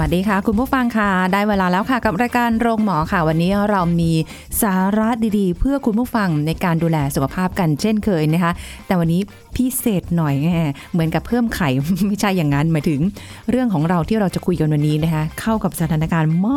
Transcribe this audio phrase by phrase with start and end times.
[0.00, 4.12] วัสดีค่ะ คุณผู้ฟังค่ะ ได้เวลาแล้วค่ะ กับรายการโรงหมอค่ะ วันนี้เรามี
[4.62, 8.52] สาระดีๆ เพื่อคุณผู้ฟังในการดูแลสุขภาพกันเช่นเคยนะคะ
[8.86, 9.20] แต่วันนี้
[9.56, 10.48] พิเศษหน่อยไง
[10.92, 11.68] เหมือนกับเพิ่มไข่
[12.06, 13.00] ไม่ใช่อย่างนั้นหมายถึง
[13.50, 16.48] เรื่องของเราที่เราจะคุยกันวันนี้นะคะ เข้ากับสถานการณ์ม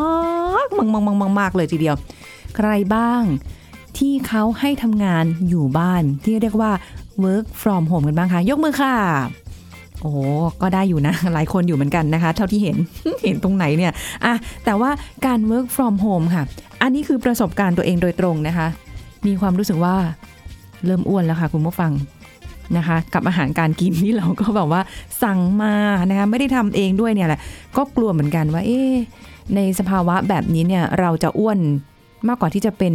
[0.58, 1.96] ากมากมากมากมากเลยทีเดียว
[2.56, 3.22] ใครบ้าง
[3.98, 6.72] ที่เขาให้ทำงานอยู่บ้านที่เรียกว่า
[7.24, 8.96] work from home กันบ้างคะยกมือค่ะ
[10.02, 10.12] โอ้
[10.62, 12.78] ก็ได้อยู่นะ หลายคนอยู่เหมือนกันนะคะ เท่าที่เห็น
[13.24, 13.92] เห็นตรงไหนเนี่ย
[14.26, 14.34] อะ
[14.66, 14.92] แต่ว่า
[15.26, 16.44] การ work from home ค่ะ
[16.82, 18.68] อันนี้คือประสบการณ์ตัวเองโดยตรงนะคะ
[19.28, 19.96] มีความรู้สึกว่า
[20.86, 21.92] เริ่มอ้วนแล้วค่ะคุณผู้ฟัง
[22.78, 24.82] นะคะ กับอาหารการกินที่เราก็แบบว่า
[25.24, 25.74] สั่งมา
[26.10, 27.40] นะคะไม่ได้ทำเองด้วยเนี่ยแหละ
[27.78, 28.82] ก็กลัวเหมือนกันว่า เอ๊
[29.56, 31.60] ในสภาวะแบบนี้เนี่ยเราจะอ้วน
[32.28, 32.94] มากกว่าที่จะเป็น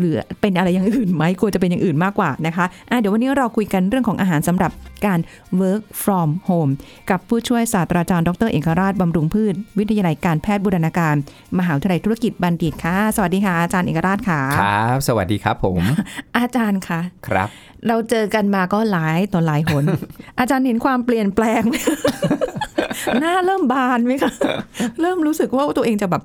[0.00, 4.70] หรือเป็นอะไรอย่างอื่นไหมกลัวจะเป็นอย่างอื่นมากกว่านะคะอะเดี๋ยววันนี้เราคุยกันเรื่องของอาหารสำหรับ
[5.06, 5.18] การ
[5.60, 6.72] work from home
[7.10, 11.14] กับผู้ช่วยศาสตราจารย์ดรเอกราชบำรุงพืช วิทยาลัยการแพทย์บูรณาการ
[11.58, 15.82] มหาวิทยาลัยธุรกิจบัณฑิตค่ะ สวัสดีค่ะ อาจารย์เอกราชค่ะครับ สวัสดีครับผม
[16.38, 17.48] อาจารย์ค่ะครับ
[17.88, 19.84] เราเจอกันมาก็หลายต่อหลายหน
[20.38, 21.74] อาจารย์เห็นความเปลี่ยนแปลงไหม
[23.20, 24.32] หน้าเริ่มบานไหมคะ
[25.00, 26.22] เริ่มรู้สึกว่าตัวเองจะแบบ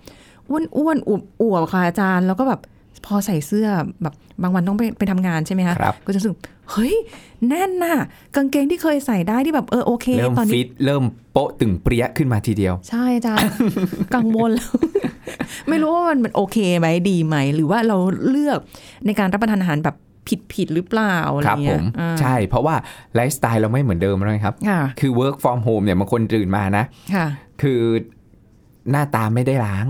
[0.50, 2.62] อ้วนอ้วนๆอวบอวบๆค่ะอาจารย์แล้วก็แบบ
[3.06, 3.68] พอใส่เสื้อ
[4.02, 6.34] แบบบางวันต้องไปไปทำงานใช่ไหมคะครับก็จะรู้สึก
[6.72, 6.96] เฮ้ย
[7.48, 7.98] แน่นน่ะ
[8.36, 13.52] กางเกงที่เคยใส่ได้ที่แบบเออโอเคเริ่มตอนฟินี้ตเริ่มโป๊ะตึงเปรี้ยขึ้นมาทีเดียว ใช่อาจารย์
[14.16, 14.72] กังวลแล้ว
[15.70, 17.98] ไม่รู้ว่ามันมันโอเคไหมดีไหม หรือว่าเรา
[18.30, 18.60] เลือก
[19.06, 19.96] ในการรับประทานอาหารแบบ
[20.28, 22.76] ผิดผิดๆหรือเปล่าอะไรเงี้ย ครับผมอ่าใช่ เพราะว่า
[23.16, 26.84] ไลฟ์สไตล์เราไม่เหมือนเดิมแล้วครับค่ะคือ work from home เนี่ยบางคนตื่นมานะ
[27.16, 27.28] ค่ะ
[27.62, 27.82] คือ
[28.92, 29.86] หน้าตาไม่ได้ล้าง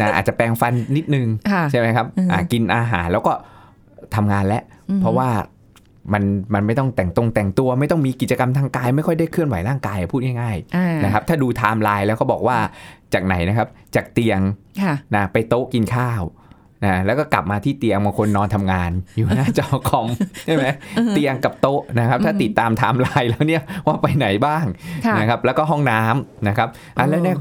[0.00, 3.32] นะอาจจะแปรงฟันนิดนึงค่ะใช่ไหมครับอืมอ่ากินอาหารแล้วก็
[4.14, 5.28] ทำงานแล้วอืมเพราะว่า
[6.12, 6.22] มัน
[6.54, 12.56] มันไม่ต้องแต่งตรงแต่งตัว ไม่ต้องมีกิจกรรมทางกาย ไม่ค่อยได้เคลื่อนไหวร่างกายพูดง่ายอ่าๆนะครับถ้าดูไทม์ไลน์แล้วเขาบอกว่า
[13.14, 14.40] จากไหนนะครับ จากเตียง
[14.82, 16.22] ค่ะนะไปโต๊ะกินข้าว
[16.84, 20.06] นะแล้วก็กลับมาที่เตียงบางคนนอนทำงาน อยู่หน้าจอคอม
[20.46, 20.66] ใช่ไหม
[21.14, 24.64] เตียงกับโต๊ะนะครับ ถ้าติดตามไทม์ไลน์แล้วเนี่ยว่าไปไหนบ้าง
[25.06, 26.68] ค่ะนะครับ แล้วก็ห้องน้ำนะครับ
[26.98, 27.36] อะเออแล้วเนี่ย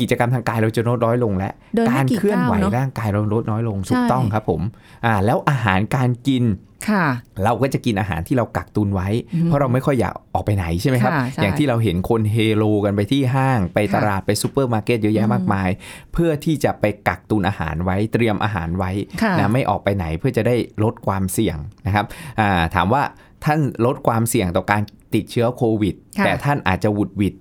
[0.00, 4.60] กิจกรรมทางกายเราจะลดน้อยลงแล้วเดินไม่การกี่เคลื่อนไหวก้าวเนอะร่างกายเราลดน้อยลงใช่ถูกต้องครับผม
[5.04, 6.44] อ่าแล้วอาหารการกิน
[6.88, 7.06] ค่ะ
[7.44, 9.08] เราก็จะกินอาหารที่เรากักตุนไว้
[9.44, 15.68] เพราะเราไม่ค่อยอยากออกไปไหนใช่ไหมครับค่ะใช่อย่างที่เราเห็นคนเฮโลกันไปที่ห้าง ไปค่ะตลาดไปซูเปอร์มาร์เก็ตเยอะแยะมากมาย
[16.12, 18.90] เพื่อที่จะไปกักตุนอาหารไว้เตรียมอาหารไว้
[19.22, 21.56] ค่ะนะไม่ออกไปไหนเพื่อจะได้ลดความเสี่ยง
[21.86, 22.04] นะครับ
[22.40, 23.02] อ่าถามว่า
[23.44, 24.82] ท่านลดความเสี่ยงต่อการ
[25.14, 27.34] ติดเชื้อโควิดค่ะแต่ท่านอาจจะหวุดหวิด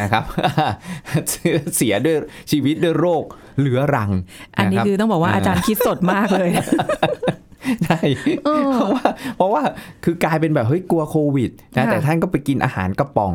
[0.00, 0.24] นะครับ
[1.76, 2.16] เสียด้วย
[2.50, 3.24] ชีวิตด้วยโรค
[3.60, 4.10] เรื้อรัง
[4.56, 6.50] อันนี้ะรับคือต้องบอกว่าอาจารย์คิดสดมากเลย
[7.84, 8.00] ใช่
[8.74, 9.04] เพราะว่า
[9.36, 9.62] เพราะว่า
[10.04, 13.34] คือกลายเป็นแบบเฮ้ยกลัวโควิดนะค่ะแต่ท่านก็ไปกินอาหารกระป๋อง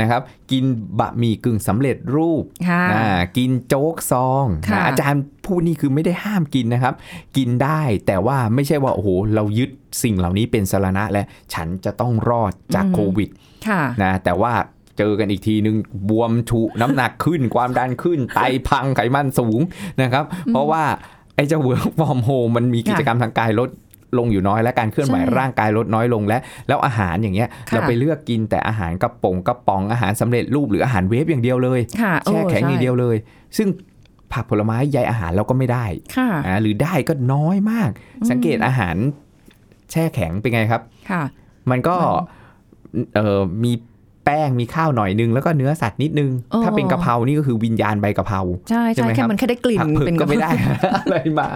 [0.00, 0.22] นะครับ
[0.52, 0.64] กิน
[1.00, 3.06] บะหมี่กึ่งสำเร็จรูปค่ะอ่า
[3.36, 6.94] กินโจ๊กซองค่ะนะอาจารย์พูดนี่คือไม่ได้ห้ามกินนะครับ
[7.36, 9.70] กินได้แต่ว่าไม่ใช่ว่าโอ้โหเรายึด
[10.02, 11.22] สิ่งเหล่านี้เป็นสารณะและ
[11.54, 13.28] ฉันจะต้องรอดจากโควิด
[13.68, 14.52] ค่ะนะแต่ว่า
[14.98, 15.76] เจอกันอีกทีนึง
[16.08, 19.60] บวมฉุน้ำหนักขึ้น ความดันขึ้น ไตพังไขมันสูง
[20.02, 20.82] นะครับ เพราะว่า
[21.36, 23.70] ไอ้เจ้า work from home มันมีกิจกรรมทางกายลด
[24.18, 33.16] ลงอยู่น้อยและการเคลื่อนไหวใช่ร่างกายลดน้อยลงและ แล้วอาหารอย่างเงี้ยค่ะเราไปเลือกกินแต่อาหารกระป๋องกระป๋องอาหารสำเร็จรูปหรืออาหารเวฟอย่างเดียวเลยค่ะแช่แข็งโอย่างเดียวเลย
[33.56, 33.68] ซึ่ง
[34.32, 35.84] ผักผลไม้ใยอาหารเราก็ไม่ได้
[36.16, 37.90] ค่ะอ่าหรือได้ก็น้อยมาก
[38.30, 38.96] สังเกตอาหาร
[39.90, 41.22] แช่แข็งเป็นไงครับค่ะ
[41.70, 41.96] มันก็
[43.14, 43.72] เออมี
[44.26, 48.40] แป้งมีข้าวหน่อยนึงแล้วก็เนื้อสัตว์นิดนึงโอ้ถ้าเป็นกะเพรานี่ก็คือวิญญาณใบกะเพรา
[48.70, 50.50] ใช่ใช่ใช่ไหมแค่ครับมันแค่ได้กลิ่นผักเผือกเป็นก็ไม่ได้
[51.02, 51.48] อะไรมา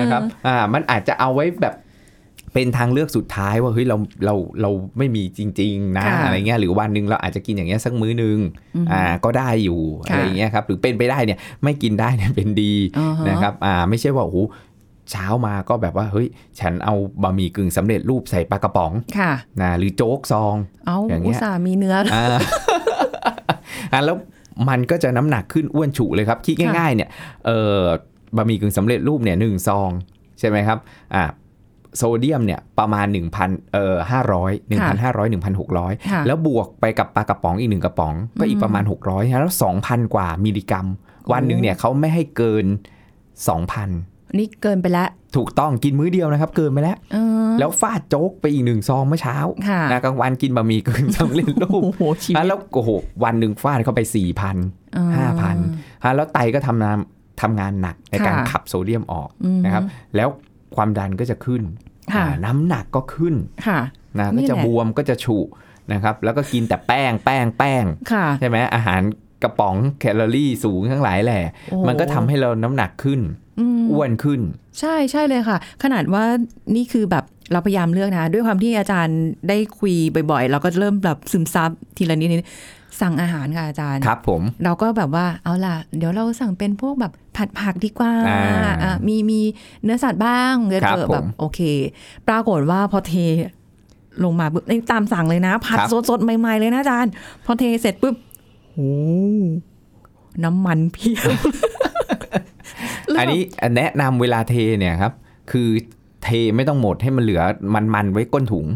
[0.00, 1.74] นะครับอ่ามันอาจจะเอาไว้แบบ
[2.54, 8.38] เป็นทางเลือกสุดท้ายว่าเฮ้ยเราเราเราไม่มีจริง ๆ นะค่ะอะไรเงี้ยหรือวันหนึ่งเราอาจจะกินอย่างเงี้ยสักมื้อนึง
[8.76, 14.38] อืมอ่าก็ได้อยู่ค่ะอะไรเงี้ยครับหรือเป็นไปได้เนี่ยไม่กินได้เนี่ยเป็นดีอ่าฮนะครับอ่าไม่ใช่ว่าโอ้โห
[15.10, 16.28] เช้ามาก็แบบว่าเฮ้ย
[16.60, 20.54] ฉันเอาบะหมี่กึ่งสำเร็จรูปใส่ปลากระป๋องค่ะนะหรือโจ๊กซอง
[20.86, 22.26] เอาอย่างเงี้อุยตส่าห์มีเนื้ออ่า
[23.92, 24.16] อะแล้ว
[24.68, 27.08] มันก็จะน้ำหนักขึ้นอ้วนฉุเลยครับ คิดง่ายๆเนี่ย
[27.46, 27.80] เออ
[28.36, 29.90] บะหมี่กึ่งสำเร็จรูปเนี่ยหนึ่งซอง
[30.38, 30.78] ใช่ไหมครับ
[31.14, 31.24] อ่า
[31.96, 33.06] โซเดียมเนี่ยประมาณ
[33.40, 33.96] 1,000เอ่อ
[34.34, 35.28] 500 1,500
[35.64, 40.86] 1,600ค่ะแล้วบวกไปกับปลากระป๋องอีกหนึ่งกระป๋อง ก็อีกประมาณ 600 แล้ว 2,000 กว่ามิลลิกรัม
[41.32, 42.66] วันหนึ่งเนี่ยเขาไม่ให้เกิน
[43.46, 49.36] 2,000 นี่เกินไปแล้ว ถูกต้องกินมื้อเดียวนะครับ เกินไปแล้วเออแล้วฟาดโจ๊กไปอีกหนึ่งซองเมื่อเช้า
[49.68, 52.90] ค่ะนะกลางวันกินบะหมี่กึ่งสำเร็จรูปโอ้โหชีวิอะตแล้วโอ้โห
[53.24, 54.00] วันหนึ่งฟาดเข้าไป
[54.48, 56.98] 4,000เออ5,000ฮะแล้วไตก็ทำงาน
[57.42, 59.82] ทำงานหนักในการค่ะขับโซเดียมออกอืมนะครับ
[60.16, 60.28] แล้ว
[60.76, 61.62] ความดันก็จะขึ้น
[62.14, 63.34] ค่ะอ่าน้ำหนักก็ขึ้น
[63.66, 63.80] ค่ะ
[64.18, 65.38] นะนี่ก็จะแหละบวมก็จะฉุ
[65.92, 69.00] นะครับ แล้วก็กินแต่แป้งแป้งแป้งค่ะใช่ไหมอาหาร
[69.42, 73.20] กระป๋องแคลอรี่สูงทั้งหลายแหละโอ้โหมันก็ทำให้เราน้ำหนักขึ้น
[73.58, 74.40] อืมอ้วนขึ้น
[74.80, 76.24] ใช่ใช่เลยค่ะ ขนาดว่า
[76.76, 79.94] นี่คือแบบเราพยายามเลือกนะ ด้วยความที่อาจารย์ได้คุย
[80.30, 82.48] บ่อยๆ เราก็เริ่มแบบซึมซับทีละนิดนิด
[83.00, 89.40] สั่งอาหารค่ะอาจารย์ครับ ผม เราก็แบบว่าเอาล่ะ เดี๋ยวเราสั่งเป็นพวกแบบผัดผักดีกว่าอ่าอะมีมี
[89.82, 91.60] เนื้อสัตว์บ้างเดี๋ยวครับเจอผมแบบโอเค
[92.28, 93.14] ปรากฏว่าพอเท
[94.24, 97.12] ลงมาปุ๊บนี่ตามสั่งเลยนะ ผัดครับสดๆ ใหม่ๆ เลยนะอาจารย์
[97.44, 98.14] พอเทเสร็จปุ๊บ
[98.72, 98.92] โอ้
[100.44, 101.42] น้ำมันเพียบแล้ว
[103.18, 103.42] อันนี้
[103.76, 105.12] แนะนำเวลาเทเนี่ยครับ
[105.50, 105.68] คือ
[106.24, 107.42] เทไม่ต้องหมดให้มันเหลือ
[107.94, 108.66] มันๆไว้ก้นถุง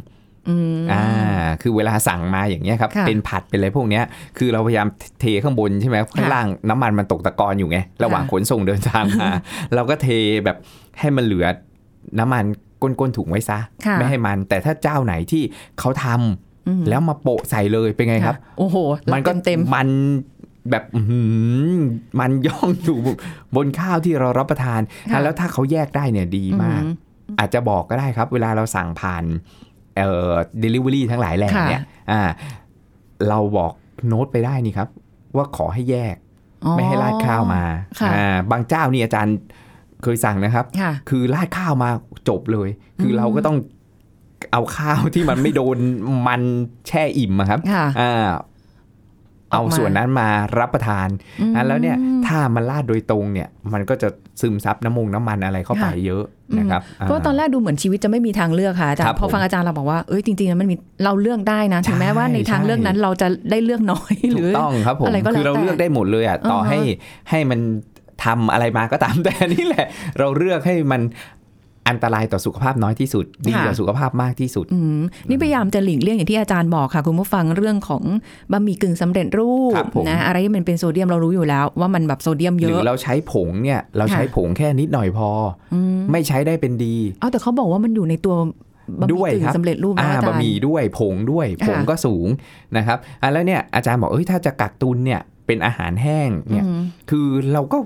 [0.48, 1.04] อืมอ่า
[1.62, 4.04] คือเวลาสั่งมาอย่างเงี้ยครับค่ะเป็นผัดเป็นอะไรพวกเนี้ย
[4.38, 4.88] คือเราพยายาม
[5.20, 9.30] เทข้างบนใช่ไหมข้างล่างน้ำมันมันตกตะกอนอยู่ไง ระหว่างขนส่งเดินทางมา
[9.74, 10.08] เราก็เท
[10.44, 10.56] แบบ
[11.00, 11.46] ให้มันเหลือ
[12.18, 12.44] น้ำมัน
[12.82, 15.42] ก้นก้นถุงไว้ซะค่ะไม่ให้มัน แต่ถ้าเจ้าไหนที่
[15.78, 18.76] เขาทำอืมแล้วมาโปะใส่เลยเป็นไงครับะโอ้โห
[19.12, 19.88] มันก็เต็ม มัน
[20.70, 21.20] แบบอื้อหื
[21.70, 21.74] อ
[22.20, 22.98] มันย่องอยู่
[23.56, 24.80] บนข้าวที่เรารับประทาน
[25.12, 26.88] ค่ะแล้วถ้าเขาแยกได้เนี่ยดีๆมากอื
[27.38, 29.24] อาจจะบอกก็ได้ครับ เวลาเราสั่งผ่าน
[29.96, 30.32] เอ่อ
[30.62, 32.20] delivery ทั้งหลายแหล่ค่ะเนี่ยอ่า
[33.28, 33.72] เราบอก
[34.06, 34.88] โน้ตไปได้นี่ครับ
[35.36, 36.16] ว่าขอให้แยก
[36.64, 37.62] อ๋อไม่ให้ราดข้าวมา
[38.00, 39.36] ค่ะอ่าบางเจ้านี่อาจารย์
[40.02, 41.90] เคยสั่งนะครับค่ะคือราดข้าวมา
[42.28, 42.68] จบเลย
[43.00, 43.56] คืออมเราก็ต้อง
[44.52, 45.78] เอาข้าวที่มันไม่โดน
[46.28, 46.42] มัน
[46.88, 48.44] แช่อิ่มอะครับค่ะอ่าออก
[49.52, 50.28] เอามาส่วนนั้นมา
[50.58, 51.08] รับประทาน
[51.40, 51.96] อืมอะแล้วเนี่ย
[52.26, 54.08] ถ้ามันราดโดยตรงเนี่ยมันก็จะ
[54.40, 56.24] ซึมซับน้ำมงน้ำมันอะไรเข้าไปค่ะเยอะ
[56.58, 66.78] นะครับเพราะตอนแรกดูเหมือนชีวิตจะไม่มีทางเลือกค่ะอาจารครับย์พอผมฟังอาจารย์เราบอกว่าเอ้ยจริงๆแล้วมันมีเราเลือกได้นะถึงแม้ว่าในทางใช่เลือกนั้นเราจะได้เลือกน้อยหถูรืกอต้องครับผมอะไรก็แล้วคือเราแต่เลือกได้หมดเลยอะต่ออ่าฮะให้
[67.30, 67.60] ให้มัน
[68.24, 69.86] ทำอะไรมาก็ตามแต่นี่แหละ
[70.18, 71.00] เราเลือกให้มัน
[71.88, 78.02] อันตรายต่อสุขภาพน้อยที่สุด ดีต่อสุขภาพมากที่สุดอืมนี่พยายามจะหลีกเลี่ยงอย่างที่อาจารย์บอกค่ะ คุณผู้ฟังเรื่องของ
[78.52, 85.28] บะหมี่กึ่งสำเร็จรูปครับผมนะอะไรที่มันเป็นโซเดียมเรารู้อยู่แล้ว ว่ามันแบบโซเดียมหเยรืออะเราใช้ผงเนี่ยเราใช้ค่ะผงแค่นิดหน่อยพอ
[85.74, 88.34] อมไม่ใช้ได้เป็นดีเอาแต่เขาบอกว่ามันอยู่ในตัว
[89.00, 92.28] บะหด้มี่วยกึ่คงรับสำเร็จรูปนะอ่าอาจารบะหมี่ย์ด้วยผงด้วยค่ะผงก็สูง
[92.76, 96.80] นะครับอะแล้วเนี่ยอาจารย์บอกเอ้ยถ้าจะกักตุนเนี่ยเป็นอาหารแห้งเนี่ยอืม
[97.10, 97.78] คือเราก็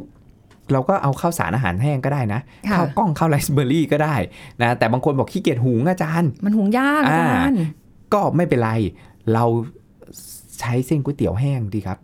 [0.73, 4.17] เราก็เอาข้าวสารอาหารแห้งก็ได้นะค่ะข้าวกล้องข้าวไรซ์เบอร์รี่ก็ได้
[4.62, 7.59] นะแต่บางคนบอกขี้เกียจหุงอาจารย์ มันหุงยากอาจารย์
[8.14, 8.70] ก็ไม่เป็นไร
[9.32, 9.44] เรา
[10.61, 11.99] ใช้เส้นก๋วยเตี๋ยวแห้งดีครับ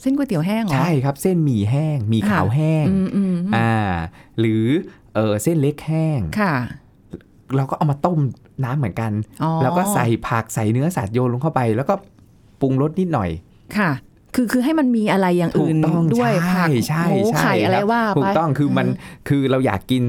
[0.00, 3.72] เส้นก๋วยเตี๋ยวแห้งเหรอใช่ครับ เส้นหมี่แห้งหมี่ค่ะขาวแห้งอืมอืมอ่า
[4.38, 4.64] หรือ
[5.14, 6.54] เออเส้นเล็กแห้งค่ะ
[7.56, 8.18] เราก็เอามาต้ม
[8.64, 11.94] น้ำเหมือนกันอ๋อแล้วก็ใส่ผักใส่เนื้อสัตว์โยนลงเข้าไป แล้วก็
[12.60, 13.30] ปรุงรสนิดหน่อย
[13.76, 13.90] ค่ะ
[14.34, 18.86] คือคือให้มันมีอะไรอย่างถูอื่กนต้องด้วยใช่ผักใช่หมูใช่ไข่อะไรครับว่าถูไปกต้องคือมัน
[19.28, 20.04] คือเราอยากกิน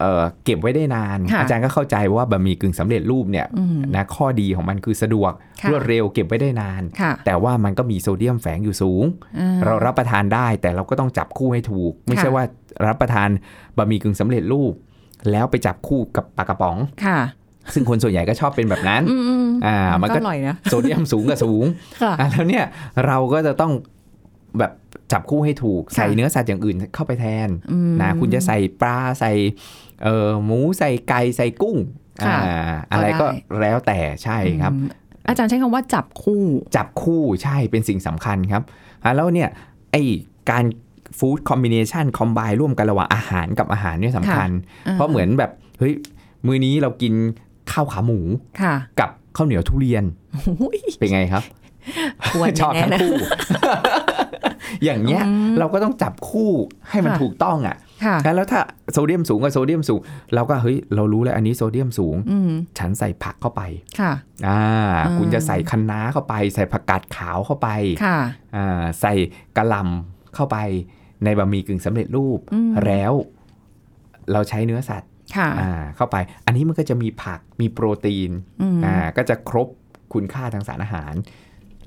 [0.00, 5.32] เอ่อเก็บไว้ได้นานค่ะอาจารย์ก็เข้าใจว่าบะหมี่กึ่งสำเร็จรูปเนี่ยอืมนะข้อดีของมันคือสะดวก
[5.62, 9.04] ค่ะรวดเร็วเก็บไว้ได้นานค่ะแต่ว่ามันก็มีโซเดียมแฝงอยู่สูง
[9.38, 12.44] อ่เรารับประทานได้แต่เราก็ต้องจับคู่ให้ถูก ไม่ใช่ค่ะว่า
[12.86, 13.28] รับประทาน
[13.76, 14.72] บะหมี่กึ่งสำเร็จรูป
[15.30, 17.18] แล้วไปจับคู่กับปลากระป๋องค่ะ
[17.74, 21.64] ซึ่งคนส่วนใหญ่ก็ชอบเป็นแบบนั้นอืมอืมอ่ามันก็อร่อยนะโซเดียมสูงกับสูง
[22.02, 22.64] ค่ะอะแล้วเนี่ย
[23.06, 23.72] เราก็จะต้อง
[24.58, 24.72] แบบ
[25.12, 29.32] จับคู่ให้ถูกค่ะใส่เนื้อสัตว์อย่างอื่นเข้าไปแทนอืมนะคุณจะใส่ปลาใส่
[30.02, 31.76] เอ่อหมูใส่ไก่ใส่กุ้ง
[32.26, 34.88] ค่ะอ่าอะไรก็ก็ได้แล้วแต่ใช่ครับอืม
[35.28, 36.42] อาจารย์ใช้คำว่าจับคู่
[36.76, 38.62] จับคู่ใช่เป็นสิ่งสำคัญครับ
[39.04, 39.48] อะแล้วเนี่ย
[39.92, 39.96] ไอ
[40.50, 40.64] การ
[41.18, 44.50] ฟู้ดคอมบิเนชันคอมไบร่วมกันระหว่างอาหารกับอาหารเนี่ยสำคัญ
[44.86, 45.94] อ่าเพราะเหมือนแบบเฮ้ย
[46.46, 47.14] มื้อนี้เรากิน
[47.72, 48.20] ข้าวขาหมู
[48.62, 50.04] ค่ะกับข้าวเหนียวทุเรียน
[50.58, 51.44] โอ้ยเป็นไงครับ
[52.32, 53.14] ควรชอบแน่ทั้งๆนะคู่
[54.84, 56.50] อย่างเงี้ยอืมเราก็ต้องจับคู่
[56.90, 58.60] ให้มันค่ะถูกต้องอะค่ะแล้วถ้า
[58.92, 60.00] โซเดียมสูงกับโซเดียมสูง
[60.34, 63.62] เราก็เฮ้ยเรารู้แล้วอันนี้โซเดียมสูงอืมฉันใส่ผักเข้าไป
[64.00, 64.12] ค่ะ
[64.46, 64.60] อ่า
[65.06, 67.68] อืมคุณจะใส่คะน้าเข้าไป ใส่ผักกาดขาวเข้าไป
[68.04, 68.18] ค่ะ
[68.56, 69.14] อ่าใส่
[69.56, 70.56] กระหล่ำเข้าไป
[71.24, 73.12] ในบะหมี่กึ่งสำเร็จรูปอืมแล้ว
[74.32, 75.15] เราใช้เนื้อสัตว์ค่ะอ่า
[75.96, 76.16] เข้าไป
[76.46, 78.30] อันนี้มันก็จะมีผักมีโปรตีน
[78.62, 79.68] อืมอ่าก็จะครบ
[80.12, 81.14] คุณค่าทางสารอาหาร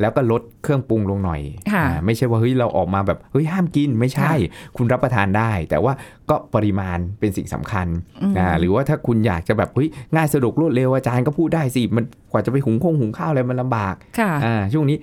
[0.02, 1.42] แล้วก็ลดเครื่องปรุงลงหน่อย
[1.74, 4.34] ค่ะอ่าไม่ใช่ว่าเฮ้ยเราออกมาแบบเฮ้ยห้ามกินไม่ใช่
[4.78, 5.94] คุณรับประทานได้ แต่ว่า
[6.30, 7.88] ก็ปริมาณเป็นสิ่งสำคัญ
[8.22, 14.98] อืมอ่าหรือว่าถ้าคุณอยากจะแบบเฮ้ยง่ายสะดวกรวดเร็วอาจารย์ก็พูดได้สิมันกว่าจะไปหุงข้งหุงข้าวอะไรมันลำบากค่ะอ่าช่วงนี้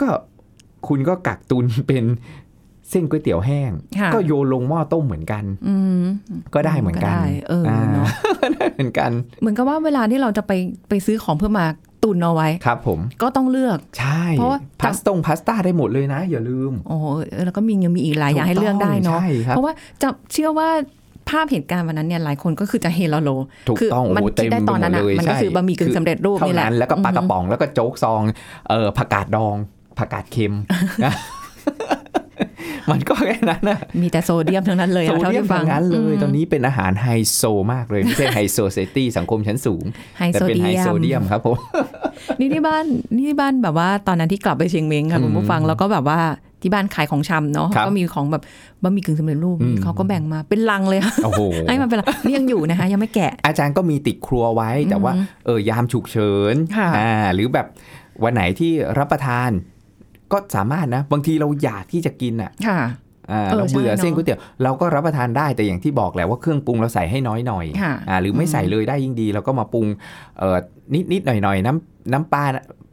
[0.00, 0.08] ก็
[0.88, 2.04] คุณก็กักตุนเป็น
[2.92, 3.70] เส้นก๋วยเตี๋ยวแห้ง
[4.00, 6.02] ค่ะก็โยนลงหม้อต้มเหมือนกันอืม
[6.54, 8.08] ก็ได้เหมือนกันได้เออเนาะ
[8.54, 10.52] ได้เหมือนกัน เหมือนกับว่าเวลาที่เราจะไป
[10.88, 11.66] ไปซื้อของเพื่อมา
[12.04, 19.72] ตุนเอาไว้ครับ ผมก็ต้องเลือกใช่เพราะว่าพาสต้งพาสต้าได้หมดเลยนะ อย่าลืมโอ้โหเออแล้วก็มียังมีอีกหลายอย่างให้เลือกได้เนาะใช่ครับเพราะว่า
[20.02, 20.68] จะเชื่อว่า
[21.30, 23.30] ภาพเหตุการณ์วันนั้นเนี่ยหลายคนก็คือจะเฮโลโล
[23.68, 28.20] ถูกคืต้องมัโอ้โหคิดได้ตอนนั้นอะเต็มไปหมดเลยมันก็ใช่คือบะหมี่กึ่งสำเร็จรูปเท่านี่แหละนั้นแล้วก็ปลากระป๋องแล้วก็โจ๊กซอง
[28.68, 29.56] เออผักกาดดอง
[29.98, 30.54] ผักกาดเค็ม
[31.04, 31.14] นะ
[32.90, 39.84] มันก็แค่นั้นนะมีแต่โซเดียมทั้งนั้นเลยโซอะเท่าเดียมที่ฟัทางงนั้นเลยมตอนนี้เป็นอาหารไฮโซมากเลย ไม่ใช่ไฮโซเซตี้สังคมชั้นสูง
[40.18, 41.56] ไฮแต่โซเป็นเดีไฮยโซมเดียมครับผม
[42.38, 42.84] นี่ที่บ้าน
[43.14, 46.20] นี่ที่บ้านแบบว่าตอนนั้นที่กลับไปเชียงเม้งค่ะอืมคุณผู้ฟังแล้วก็แบบว่า
[46.62, 48.42] ที่บ้านขายของชำเนาะครับก็มีของแบบ
[48.82, 57.66] บะหมี่กึ่งสำเร็จรูปอืมเขาก็แบ่งมาเป็นลังเลยค่ะโอ้โหให้มันเป็นลังนี่ยังอยู่นะคะยังไม่แกะ อาจารย์ก็มีติดครัวไว้แต่ว่าอืมเออยามฉุกเฉินค่ะอ่าหรือแบบ
[58.24, 59.50] วันไหนที่รับประทาน
[60.32, 62.80] ก็สามารถนะบางทีเราอยากที่จะกินอะค่ะ
[63.32, 69.86] อ่าเออเราเบื่อใช่เนอะเส้นก๋วยเตี๋ยวเราก็รับประทานได้แต่อย่างที่บอกแหละว่าเครื่องปรุงเราใส่ให้น้อยหน่อยค่ะอ่าหรือไม่อืมใส่เลยได้ยิ่งดี เราก็มาปรุง
[70.38, 70.56] เอ่อ
[70.94, 72.44] นิดนิดหน่อยหน่อยน้ำน้ำปลา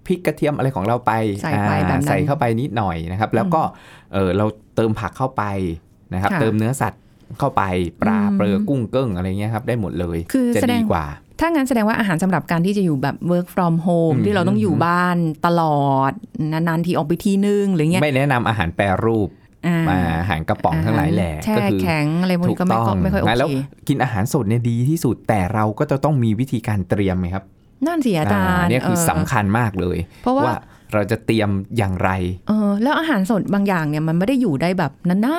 [0.06, 1.12] พริกกระเทียมอะไรของเราไป
[1.44, 3.62] ใส่ไปอ่าแบบนั้นใส่เข้าไปนิดหน่อยนะครับ แล้วก็
[4.14, 5.44] เออเราเติมผักเข้าไป
[6.14, 7.02] นะครับค่ะเติมเนื้อสัตว์
[7.40, 7.64] เข้าไป
[8.02, 11.06] ปลาอืมเปลือกุ้งเกิ้งอะไรเงี้ยครับได้หมดเลยคือจะแสดดีงกว่า
[11.40, 16.12] ถ้างั้นแสดงว่าอาหารสำหรับการที่จะอยู่แบบ work from home อืมที่เราต้องอยู่อืมบ้านตลอด
[16.52, 19.30] นานๆทีออกไปทีนึงหรือเงี้ยไม่แนะนำอาหารแปรรูป
[19.68, 23.54] อ่ามาอาหารกระป๋องทั้งหลายแหล่แช่ก็คือแข็งอะไรพวกถูนี้กก็ไม่ต้ก็องไม่ค่อยโอนะแล้วเค
[23.88, 27.44] กินอาหารสดเนี่ยดีที่สุดแต่เราก็จะต้องมีวิธีการเตรียมไหมครับ
[27.88, 30.56] นั่นสิอาจารย์เนี่ยคือเสำคัญมากเลย เพราะว่าว่า
[30.94, 32.10] เราจะเตรียมอย่างไร
[32.48, 35.30] เออแล้วอาหารสดบางอย่างเนี่ยมันไม่ได้อยู่ได้แบบนาน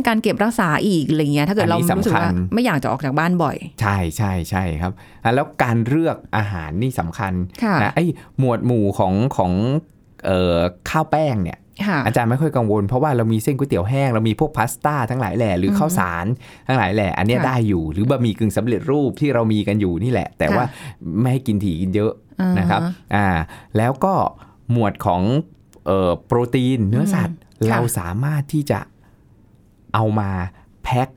[0.00, 7.32] ๆการเก็บรักษาอีกอะไรเงี้ยถ้าเกิดอันเรานี้รู้สึกว่าสำคัญไม่อยากจะออกจากบ้านบ่อย ใช่ใช่ใช่ครับอะแล้วการเลือกอาหารนี่สำคัญ
[7.62, 8.04] ค่ะนะไอ้
[8.38, 9.52] หมวดหมู่ของของ
[10.24, 10.58] เอ่อ
[10.90, 16.26] ข้าวแป้งเนี่ยค่ะอาจารย์ไม่ค่อยกังวลเพราะว่าเรามีเส้นก๋วยเตี๋ยวแห้งเรามีพวกพาสต้าทั้งหลายแหล่หรืออมข้าวสาร
[16.68, 20.66] ทั้งหลายแหล่อันเนี้ยค่ะได้อยู่หรือบะหมี่กึ่งสำเร็จรูปที่เรามีกันอยู่นี่แหละ แต่ค่ะว่า
[21.20, 22.80] ไม่ให้กินถี่กินเยอะอ่านะครับ
[23.14, 23.26] อ่า
[23.76, 24.14] แล้วก็
[24.72, 25.22] หมวดของ
[25.86, 28.78] เอ่อโปรตีนเนื้อสัตว์อืมค่ะเราสามารถที่จะ
[29.94, 30.30] เอามา
[30.84, 31.08] แพ็ค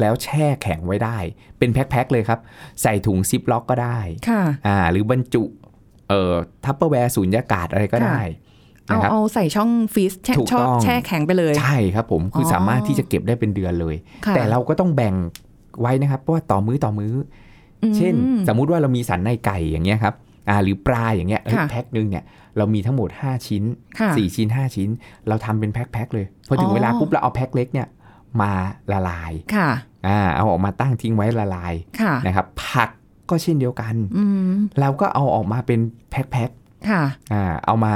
[0.00, 1.16] แล้วแช่แข็งไว้ได้
[1.58, 2.40] เป็นแพ็คๆเลยครับ
[2.82, 5.44] ใส่ถุงซิปล็อกก็ได้ค่ะอ่าหรือบรรจุ
[6.08, 8.20] เอ่อ Tupperware สูญญากาศอะไรก็ได้
[8.86, 15.14] เอานะครับเอาใส่ช่องฟรีซแช่ถูกชอบต้องแช่แข็งไปเลย ใช่ครับผมคือออสามารถที่จะเก็บได้เป็นเดือนเลยค่ะแต่เราก็ต้องแบ่ง
[15.80, 17.14] ไว้นะครับ เพราะว่าต่อมื้อต่อมื้อ
[17.82, 18.14] อืมเช่น
[18.48, 20.14] สมมุติว่าเรามีสันในไก่อย่างเงี้ยครับ
[20.48, 22.24] อ่าหรือปลาอย่างเงี้ยเอ้ยค่ะแพ็คนึงเนี่ย
[22.56, 23.64] เรามีทั้งหมด 5 ชิ้น
[23.98, 24.88] ค่ะ4ชิ้น 5 ชิ้น
[25.28, 27.86] เราทำเป็นแพ็คๆเลย พอถึอ๋งอเวลาปุ๊บเราเอาแพ็คเล็กเนี่ย
[28.42, 28.52] มา
[28.92, 29.70] ละลายค่ะ
[30.06, 32.90] อ่าเอาออกมาตั้งทิ้งไว้ละลายค่ะนะครับ ผัก
[33.30, 35.80] ก็เช่นเดียวกันอืมเราก็เอาออกมาเป็น
[36.10, 37.92] แพ็คๆค่ะอ่าเอามา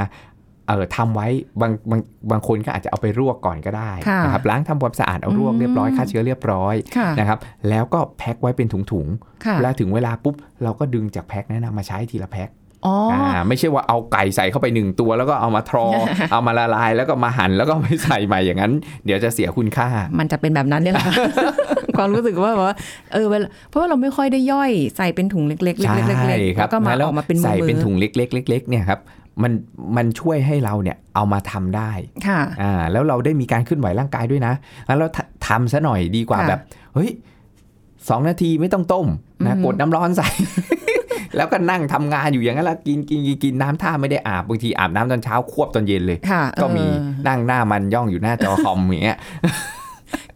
[0.67, 1.27] เอ่อทำไว้
[1.61, 9.07] บางบางบางคนก็อาจจะเอาไปรวกก่อนก็ได้ค่ะนะครับล้างทำความสะอาดเอารวกอืมเรียบร้อยฆ่าเชื้อเรียบร้อยค่ะนะครับแล้วก็แพ็คไว้เป็นถุง
[9.45, 12.49] ค่ะๆแล้วถึงเวลาปุ๊บเราก็ดึงจากแพ็คนั้นนะมาใช้ทีละแพ็ค
[12.87, 15.87] อ๋อออ่าไม่ใช่ว่าเอาไก่ใส่เข้าไปหนึ่งตัว แล้วก็เอามาทรอ
[16.33, 18.73] เอามาละลายแล้วก็มาหั่นแล้วก็ไม่ใส่ใหม่อย่างนั้น
[19.05, 21.07] เดี๋ยวจะเสียคุณค่า มันจะเป็นแบบนั้นเนี่ยแหละ
[21.97, 22.77] ความรู้สึกว่าแบบว่า
[23.13, 25.97] เออเวลาเพราะว่าเราไม่ค่อยได้ย่อยใส่เป็นถุงเล็กๆเล็กๆใช่
[26.29, 29.01] เล็กๆครัแล้บวก็มาแล้วออกมาเป็นมือใส่เป็นมือถุงเล็กๆเล็กๆเนี่ยครับ
[29.43, 29.53] มัน
[29.97, 31.91] มันช่วยให้เราเนี่ยเอามาทำได้
[32.27, 34.53] ค่ะอ่าแล้วเราได้มีการเคลื่อนไหวร่างกายด้วยนะ
[34.89, 36.61] งั้นเราททำซะหน่อยดีกว่าค่ะแบบ
[36.95, 37.11] เฮ้ย
[38.09, 39.07] สองนาทีไม่ต้องต้ม
[39.47, 40.29] นะอืมกดน้ำร้อนใส่
[41.37, 49.19] แล้วก็นั่งทำงานอยู่อย่างนั้นแล้วกินกินกินกินน้ำท่าไม่ได้อาบบางทีอาบน้ำตอนเช้าควบตอนเย็นเลยค่ะก็มีเออนั่งหน้ามันย่องอยู่หน้าจอคอมอย่างเงี้ย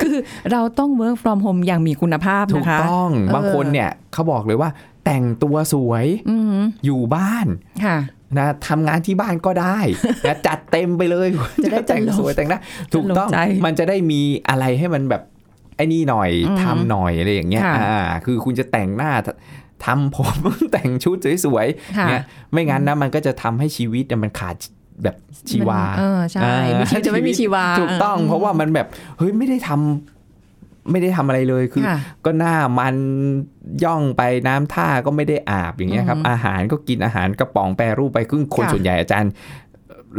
[0.01, 0.17] คือ
[0.53, 4.71] เราต้อง work from home อย่างมีคุณภาพถูนะกคะต้องเออบางคนเนี่ยเขาบอกเลยว่า
[5.05, 7.47] แต่งตัวสวยอืมอยู่บ้าน
[7.85, 7.99] ค่ะ
[8.39, 9.79] นะทำงานที่บ้านก็ได้
[10.27, 11.29] นะจัดเต็มไปเลย
[11.65, 12.59] จะได้แต่งจะลงสวยแต่งหน้า
[12.95, 15.23] ถูกต้องจะลงใจมันจะได้มีอะไรให้มันแบบ
[15.77, 19.11] ไอ้นี่หน่อยอืมทำหน่อยอะไรอย่างเงี้ยค่ะอ่าคือคุณจะแต่งหน้า
[19.85, 20.37] ทำผม
[20.73, 21.67] แต่งชุดสวย
[21.99, 24.55] ค่ะๆเนี่ยไม่งั้นนะมันก็จะทำให้ชีวิตเนี่ยมันขาด
[25.03, 25.17] แบบ
[25.51, 28.87] ชีวาเออใช่อ่ามีชีวิตจะไม่มีชีวาถูกต้องเพราะว่ามันแบบ
[29.19, 32.97] เฮ้ยไม่ได้ทำไม่ได้ทำอะไรเลยคือค่ะก็หน้ามัน
[33.85, 39.33] ย่องไปน้ำท่าก็ไม่ได้อาบอย่างเงี้ยครับอือฮึอาหารก็กินอาหารกระป๋องแปรรูปไปครึ่งคนค่ะส่วนใหญ่อาจารย์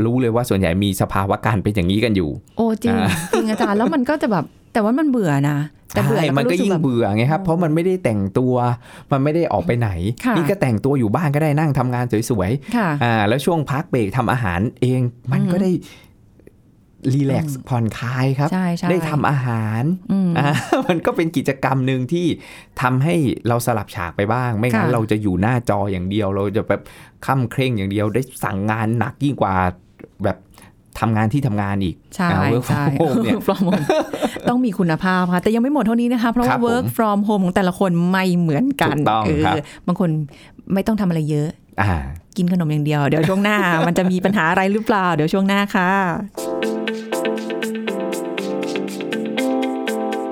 [0.06, 5.58] รู้เลยว่าส่วนใหญ่มีสภาวะการเป็นอย่างนี้กันอยู่ โอ้จริงอ่าจริงอาจารย์แล้วมันก็จะแบบ แต่ว่ามันเบื่อนะ
[5.94, 8.56] แต่เบื่อใช่แล้วมันก็รู้สึยิ่งแบบเบื่อไงครับ เพราะมันไม่ได้แต่งตัว
[9.12, 9.90] มันไม่ได้ออกไปไหน
[10.26, 15.72] ค่ะนี่ก็แต่งตัวอยู่บ้านก็ได้นั่งทำงานสวยค่ะๆอ่าแล้วช่วงพักเบรกทำอาหารเองมันก็ได้
[17.14, 20.50] รีแลกซ์ผ่อนคลายครับใช่ใช่ได้ทำอาหารอืมอ่า
[20.88, 22.26] มันก็เป็นกิจกรรมหนึ่งที่
[22.82, 23.16] ทำให้
[23.48, 26.82] เราสลับฉากไปบ้าง ไม่งั้นค่ะเราจะอยู่หน้าจออย่างเดียว เราจะแบบ
[27.26, 29.56] ค่ำเคร่งอย่างเดียว ได้สั่งงานหนักยิ่งกว่า
[30.24, 30.38] แบบ
[31.00, 33.84] ทำงานที่ทำงานอีกใช่อ่า work ใช่ from home เนี่ย work from home
[34.50, 39.56] ต้องมีคุณภาพค่ะ แต่ยังไม่หมดเท่านี้นะคะ เพราะครัว่าบผม work from home ของแต่ละคนไม่เหมือนกันถูกต้องเออครับ
[39.88, 40.10] บางคน
[40.74, 41.50] ไม่ต้องทำอะไรเยอะ
[41.82, 41.90] อ่า
[42.38, 45.92] กินขนมอย่างเดียว เดี๋ยวช่วงหน้า มันจะมีปัญหาอะไรหรือเปล่า เดี๋ยวช่วงหน้าค่ะ